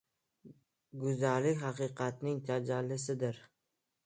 [1.03, 3.45] •Go‘zallik— haqiqatning tajallisidir.